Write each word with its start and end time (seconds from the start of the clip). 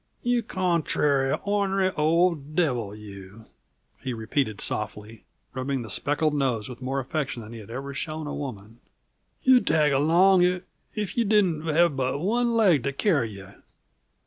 "You 0.23 0.41
contrary, 0.41 1.37
ornery, 1.43 1.91
old 1.91 2.55
devil, 2.55 2.95
you!" 2.95 3.45
he 4.01 4.13
repeated 4.15 4.59
softly, 4.59 5.25
rubbing 5.53 5.83
the 5.83 5.91
speckled 5.91 6.33
nose 6.33 6.67
with 6.67 6.81
more 6.81 6.99
affection 6.99 7.43
than 7.43 7.53
he 7.53 7.59
had 7.59 7.69
ever 7.69 7.93
shown 7.93 8.25
a 8.25 8.33
woman. 8.33 8.79
"You'd 9.43 9.67
tag 9.67 9.91
along, 9.91 10.41
if 10.41 10.63
if 10.95 11.15
you 11.19 11.23
didn't 11.23 11.67
have 11.67 11.95
but 11.95 12.17
one 12.17 12.55
leg 12.55 12.81
to 12.85 12.91
carry 12.93 13.29
you! 13.29 13.49